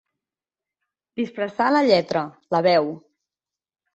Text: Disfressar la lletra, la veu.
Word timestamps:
Disfressar 1.19 1.67
la 1.75 1.83
lletra, 1.89 2.23
la 2.57 2.63
veu. 2.69 2.89